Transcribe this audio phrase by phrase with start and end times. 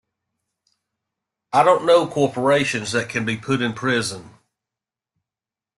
[1.53, 4.31] I don't know corporations that can be put in prison.